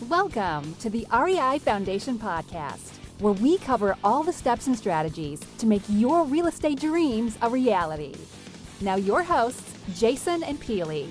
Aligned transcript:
Welcome 0.00 0.74
to 0.80 0.90
the 0.90 1.06
REI 1.12 1.60
Foundation 1.60 2.18
Podcast, 2.18 2.96
where 3.20 3.32
we 3.32 3.58
cover 3.58 3.96
all 4.02 4.24
the 4.24 4.32
steps 4.32 4.66
and 4.66 4.76
strategies 4.76 5.40
to 5.58 5.66
make 5.66 5.82
your 5.88 6.24
real 6.24 6.48
estate 6.48 6.80
dreams 6.80 7.38
a 7.40 7.48
reality. 7.48 8.12
Now, 8.80 8.96
your 8.96 9.22
hosts, 9.22 9.72
Jason 9.94 10.42
and 10.42 10.60
Peely. 10.60 11.08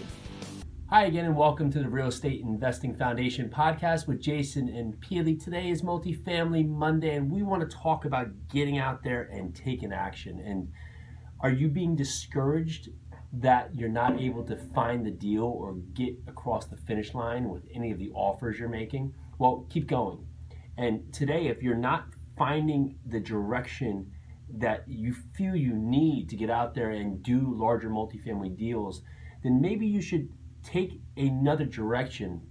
Hi 0.89 1.05
again, 1.05 1.23
and 1.23 1.35
welcome 1.35 1.71
to 1.71 1.79
the 1.79 1.87
Real 1.87 2.07
Estate 2.07 2.41
Investing 2.41 2.93
Foundation 2.93 3.49
podcast 3.49 4.05
with 4.05 4.19
Jason 4.19 4.67
and 4.67 4.99
Peely. 4.99 5.41
Today 5.41 5.69
is 5.69 5.81
Multifamily 5.81 6.67
Monday, 6.67 7.15
and 7.15 7.31
we 7.31 7.41
want 7.41 7.67
to 7.67 7.75
talk 7.75 8.03
about 8.03 8.27
getting 8.49 8.79
out 8.79 9.01
there 9.01 9.23
and 9.31 9.55
taking 9.55 9.93
action. 9.93 10.43
And 10.45 10.67
are 11.39 11.51
you 11.51 11.69
being 11.69 11.95
discouraged 11.95 12.89
that 13.33 13.73
you're 13.73 13.89
not 13.89 14.21
able 14.21 14.43
to 14.43 14.55
find 14.55 15.05
the 15.05 15.11
deal 15.11 15.45
or 15.45 15.73
get 15.93 16.15
across 16.27 16.67
the 16.67 16.77
finish 16.77 17.13
line 17.15 17.49
with 17.49 17.63
any 17.73 17.91
of 17.91 17.97
the 17.97 18.11
offers 18.11 18.59
you're 18.59 18.69
making? 18.69 19.13
Well, 19.39 19.65
keep 19.69 19.87
going. 19.87 20.27
And 20.77 21.11
today, 21.11 21.47
if 21.47 21.61
you're 21.63 21.75
not 21.75 22.07
finding 22.37 22.95
the 23.05 23.19
direction 23.19 24.11
that 24.57 24.83
you 24.87 25.13
feel 25.35 25.55
you 25.55 25.73
need 25.73 26.29
to 26.29 26.35
get 26.35 26.49
out 26.49 26.75
there 26.75 26.91
and 26.91 27.23
do 27.23 27.55
larger 27.55 27.89
multifamily 27.89 28.55
deals, 28.55 29.01
then 29.43 29.59
maybe 29.59 29.87
you 29.87 30.01
should 30.01 30.29
take 30.63 31.01
another 31.17 31.65
direction 31.65 32.41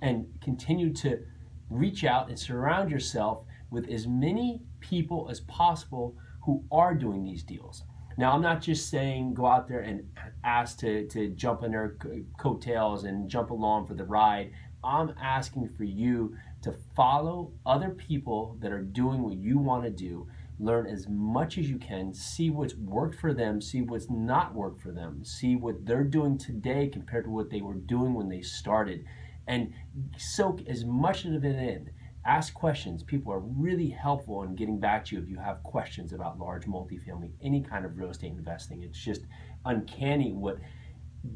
and 0.00 0.26
continue 0.40 0.92
to 0.92 1.20
reach 1.68 2.04
out 2.04 2.28
and 2.28 2.38
surround 2.38 2.90
yourself 2.90 3.44
with 3.70 3.88
as 3.88 4.06
many 4.06 4.62
people 4.80 5.28
as 5.30 5.40
possible 5.40 6.16
who 6.44 6.64
are 6.72 6.94
doing 6.94 7.24
these 7.24 7.42
deals. 7.42 7.84
Now, 8.16 8.32
I'm 8.32 8.42
not 8.42 8.60
just 8.60 8.90
saying 8.90 9.34
go 9.34 9.46
out 9.46 9.68
there 9.68 9.80
and 9.80 10.06
ask 10.44 10.78
to, 10.80 11.06
to 11.08 11.28
jump 11.30 11.62
in 11.62 11.72
their 11.72 11.96
coattails 12.38 13.04
and 13.04 13.28
jump 13.28 13.50
along 13.50 13.86
for 13.86 13.94
the 13.94 14.04
ride. 14.04 14.52
I'm 14.82 15.14
asking 15.20 15.68
for 15.70 15.84
you 15.84 16.36
to 16.62 16.74
follow 16.94 17.52
other 17.64 17.90
people 17.90 18.56
that 18.60 18.72
are 18.72 18.82
doing 18.82 19.22
what 19.22 19.36
you 19.36 19.58
want 19.58 19.84
to 19.84 19.90
do 19.90 20.28
learn 20.60 20.86
as 20.86 21.08
much 21.08 21.56
as 21.56 21.70
you 21.70 21.78
can, 21.78 22.12
see 22.12 22.50
what's 22.50 22.74
worked 22.74 23.18
for 23.18 23.32
them, 23.32 23.60
see 23.60 23.80
what's 23.80 24.10
not 24.10 24.54
worked 24.54 24.80
for 24.80 24.92
them, 24.92 25.24
see 25.24 25.56
what 25.56 25.86
they're 25.86 26.04
doing 26.04 26.36
today 26.36 26.86
compared 26.86 27.24
to 27.24 27.30
what 27.30 27.50
they 27.50 27.62
were 27.62 27.74
doing 27.74 28.12
when 28.12 28.28
they 28.28 28.42
started, 28.42 29.04
and 29.46 29.72
soak 30.18 30.60
as 30.68 30.84
much 30.84 31.24
of 31.24 31.44
it 31.44 31.56
in. 31.56 31.90
Ask 32.24 32.52
questions. 32.52 33.02
People 33.02 33.32
are 33.32 33.40
really 33.40 33.88
helpful 33.88 34.42
in 34.42 34.54
getting 34.54 34.78
back 34.78 35.04
to 35.06 35.16
you 35.16 35.22
if 35.22 35.28
you 35.28 35.38
have 35.38 35.62
questions 35.62 36.12
about 36.12 36.38
large 36.38 36.66
multifamily, 36.66 37.32
any 37.42 37.62
kind 37.62 37.84
of 37.84 37.96
real 37.96 38.10
estate 38.10 38.32
investing. 38.32 38.82
It's 38.82 38.98
just 38.98 39.22
uncanny 39.64 40.32
what 40.32 40.58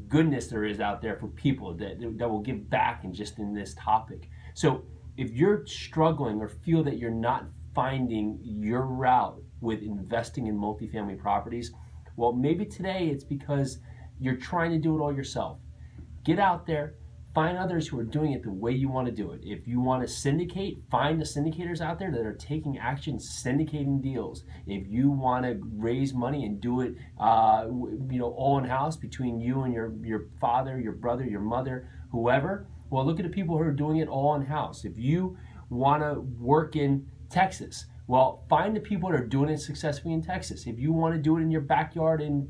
goodness 0.07 0.47
there 0.47 0.63
is 0.63 0.79
out 0.79 1.01
there 1.01 1.17
for 1.17 1.27
people 1.27 1.73
that, 1.75 1.99
that 2.17 2.29
will 2.29 2.41
give 2.41 2.69
back 2.69 3.03
and 3.03 3.13
just 3.13 3.39
in 3.39 3.53
this 3.53 3.75
topic. 3.75 4.29
So 4.53 4.83
if 5.17 5.31
you're 5.31 5.65
struggling 5.65 6.39
or 6.39 6.49
feel 6.49 6.83
that 6.83 6.97
you're 6.97 7.11
not 7.11 7.45
finding 7.75 8.39
your 8.41 8.83
route 8.83 9.41
with 9.59 9.83
investing 9.83 10.47
in 10.47 10.57
multifamily 10.57 11.19
properties? 11.19 11.73
Well, 12.15 12.31
maybe 12.31 12.65
today 12.65 13.07
it's 13.07 13.25
because 13.25 13.79
you're 14.19 14.37
trying 14.37 14.71
to 14.71 14.77
do 14.77 14.97
it 14.97 15.01
all 15.01 15.13
yourself. 15.13 15.59
Get 16.23 16.39
out 16.39 16.65
there, 16.65 16.95
find 17.35 17.57
others 17.57 17.87
who 17.87 17.99
are 17.99 18.05
doing 18.05 18.31
it 18.31 18.41
the 18.41 18.49
way 18.49 18.71
you 18.71 18.89
want 18.89 19.05
to 19.05 19.11
do 19.11 19.31
it. 19.31 19.41
If 19.43 19.67
you 19.67 19.81
want 19.81 20.01
to 20.01 20.07
syndicate, 20.07 20.79
find 20.89 21.19
the 21.19 21.25
syndicators 21.25 21.81
out 21.81 21.99
there 21.99 22.09
that 22.09 22.25
are 22.25 22.33
taking 22.33 22.77
action, 22.77 23.17
syndicating 23.17 24.01
deals. 24.01 24.45
If 24.65 24.87
you 24.87 25.11
want 25.11 25.45
to 25.45 25.59
raise 25.75 26.13
money 26.13 26.45
and 26.45 26.61
do 26.61 26.79
it, 26.81 26.95
uh, 27.19 27.65
you 27.67 28.19
know, 28.19 28.33
all 28.37 28.57
in 28.57 28.63
house 28.63 28.95
between 28.95 29.41
you 29.41 29.63
and 29.63 29.73
your 29.73 29.93
your 30.01 30.29
father, 30.39 30.79
your 30.79 30.93
brother, 30.93 31.25
your 31.25 31.41
mother, 31.41 31.89
whoever. 32.11 32.67
Well, 32.89 33.05
look 33.05 33.19
at 33.19 33.23
the 33.23 33.31
people 33.31 33.57
who 33.57 33.63
are 33.63 33.71
doing 33.71 33.97
it 33.97 34.07
all 34.07 34.35
in 34.35 34.45
house. 34.45 34.85
If 34.85 34.97
you 34.97 35.37
want 35.69 36.03
to 36.03 36.21
work 36.39 36.75
in 36.75 37.05
Texas. 37.29 37.85
Well, 38.07 38.45
find 38.49 38.75
the 38.75 38.79
people 38.79 39.09
that 39.09 39.19
are 39.19 39.25
doing 39.25 39.49
it 39.49 39.59
successfully 39.59 40.13
in 40.13 40.21
Texas. 40.21 40.67
If 40.67 40.79
you 40.79 40.93
want 40.93 41.15
to 41.15 41.21
do 41.21 41.37
it 41.37 41.41
in 41.41 41.51
your 41.51 41.61
backyard 41.61 42.21
in 42.21 42.49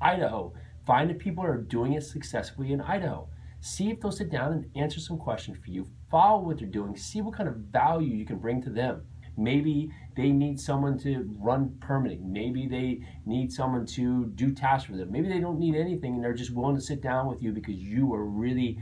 Idaho, 0.00 0.54
find 0.86 1.10
the 1.10 1.14
people 1.14 1.42
that 1.44 1.50
are 1.50 1.60
doing 1.60 1.94
it 1.94 2.04
successfully 2.04 2.72
in 2.72 2.80
Idaho. 2.80 3.28
See 3.60 3.90
if 3.90 4.00
they'll 4.00 4.12
sit 4.12 4.30
down 4.30 4.52
and 4.52 4.70
answer 4.76 5.00
some 5.00 5.18
questions 5.18 5.58
for 5.62 5.70
you. 5.70 5.88
Follow 6.10 6.42
what 6.42 6.58
they're 6.58 6.68
doing. 6.68 6.96
See 6.96 7.20
what 7.20 7.36
kind 7.36 7.48
of 7.48 7.56
value 7.56 8.14
you 8.14 8.24
can 8.24 8.38
bring 8.38 8.62
to 8.62 8.70
them. 8.70 9.02
Maybe 9.36 9.90
they 10.16 10.30
need 10.30 10.58
someone 10.60 10.98
to 11.00 11.28
run 11.38 11.76
permitting. 11.80 12.32
Maybe 12.32 12.66
they 12.66 13.02
need 13.26 13.52
someone 13.52 13.84
to 13.86 14.26
do 14.26 14.52
tasks 14.52 14.88
for 14.88 14.96
them. 14.96 15.12
Maybe 15.12 15.28
they 15.28 15.40
don't 15.40 15.58
need 15.58 15.74
anything 15.74 16.14
and 16.14 16.24
they're 16.24 16.32
just 16.32 16.54
willing 16.54 16.76
to 16.76 16.80
sit 16.80 17.02
down 17.02 17.26
with 17.26 17.42
you 17.42 17.52
because 17.52 17.74
you 17.74 18.14
are 18.14 18.24
really, 18.24 18.78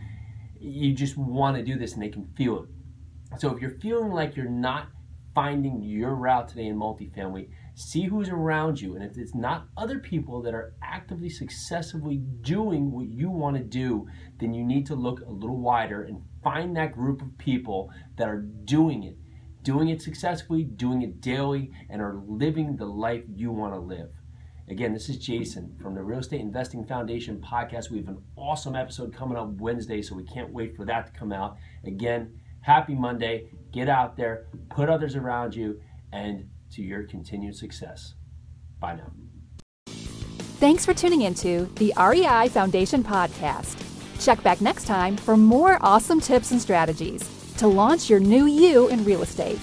you 0.61 0.93
just 0.93 1.17
want 1.17 1.57
to 1.57 1.65
do 1.65 1.77
this 1.77 1.95
and 1.95 2.03
they 2.03 2.09
can 2.09 2.27
feel 2.37 2.63
it. 2.63 3.41
So 3.41 3.53
if 3.53 3.61
you're 3.61 3.79
feeling 3.81 4.13
like 4.13 4.37
you're 4.37 4.49
not 4.49 4.89
finding 5.35 5.83
your 5.83 6.15
route 6.15 6.49
today 6.49 6.67
in 6.67 6.77
multifamily. 6.77 7.49
See 7.77 8.05
who's 8.05 8.29
around 8.29 8.81
you. 8.81 8.95
And 8.95 9.05
if 9.05 9.19
it's 9.19 9.35
not 9.35 9.67
other 9.77 9.99
people 9.99 10.41
that 10.43 10.55
are 10.55 10.75
actively, 10.83 11.29
successfully 11.29 12.19
doing 12.19 12.93
what 12.93 13.09
you 13.09 13.31
want 13.31 13.57
to 13.57 13.63
do, 13.63 14.07
then 14.39 14.55
you 14.55 14.65
need 14.65 14.87
to 14.87 14.95
look 14.95 15.21
a 15.21 15.31
little 15.31 15.59
wider 15.59 16.03
and 16.03 16.23
find 16.43 16.77
that 16.77 16.95
group 16.95 17.21
of 17.21 17.37
people 17.37 17.91
that 18.17 18.29
are 18.29 18.41
doing 18.41 19.03
it, 19.03 19.17
doing 19.63 19.89
it 19.89 20.01
successfully, 20.01 20.63
doing 20.63 21.03
it 21.03 21.21
daily, 21.21 21.73
and 21.91 22.01
are 22.01 22.23
living 22.27 22.77
the 22.77 22.87
life 22.87 23.25
you 23.35 23.51
want 23.51 23.75
to 23.75 23.81
live. 23.81 24.11
Again, 24.69 24.95
this 24.95 25.09
is 25.09 25.19
Jason 25.19 25.77
from 25.83 25.95
the 25.95 26.03
Real 26.03 26.21
Estate 26.21 26.41
Investing 26.41 26.87
Foundation 26.87 27.39
podcast. 27.39 27.91
We 27.91 27.99
have 27.99 28.09
an 28.09 28.23
awesome 28.37 28.77
episode 28.77 29.13
coming 29.13 29.37
up 29.37 29.49
Wednesday, 29.61 30.01
so 30.01 30.15
we 30.15 30.25
can't 30.25 30.53
wait 30.53 30.77
for 30.77 30.85
that 30.87 31.07
to 31.07 31.19
come 31.19 31.33
out. 31.33 31.57
Again, 31.85 32.41
happy 32.61 32.95
Monday. 32.95 33.51
Get 33.73 33.89
out 33.89 34.17
there, 34.17 34.47
put 34.71 34.89
others 34.89 35.17
around 35.17 35.55
you, 35.55 35.81
and 36.13 36.49
to 36.75 36.83
your 36.83 37.05
continued 37.05 37.57
success. 37.57 38.15
Bye 38.81 38.97
now. 38.97 39.13
Thanks 40.59 40.85
for 40.85 40.95
tuning 40.95 41.23
into 41.23 41.67
the 41.77 41.93
REI 41.99 42.49
Foundation 42.49 43.03
podcast. 43.03 43.81
Check 44.25 44.43
back 44.43 44.61
next 44.61 44.87
time 44.87 45.17
for 45.17 45.37
more 45.37 45.79
awesome 45.81 46.21
tips 46.21 46.53
and 46.53 46.61
strategies 46.61 47.29
to 47.59 47.67
launch 47.67 48.09
your 48.09 48.21
new 48.21 48.47
you 48.47 48.89
in 48.89 49.05
real 49.05 49.23
estate. 49.23 49.61